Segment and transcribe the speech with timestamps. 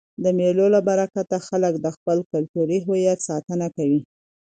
[0.23, 4.01] د مېلو له برکته خلک د خپل کلتوري هویت ساتنه کوي.